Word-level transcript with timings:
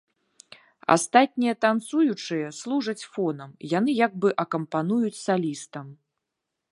Астатнія 0.93 1.53
танцуючыя 1.65 2.47
служаць 2.61 3.07
фонам, 3.17 3.49
яны 3.77 3.91
як 4.05 4.15
бы 4.23 4.29
акампануюць 4.45 5.15
салістам. 5.25 5.85